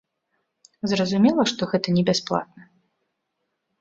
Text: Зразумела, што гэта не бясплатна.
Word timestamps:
Зразумела, 0.93 1.45
што 1.51 1.61
гэта 1.75 1.87
не 1.99 2.03
бясплатна. 2.11 2.61